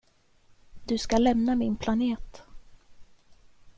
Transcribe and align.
Du 0.85 0.97
ska 0.97 1.17
lämna 1.17 1.55
min 1.55 1.77
planet. 1.77 2.43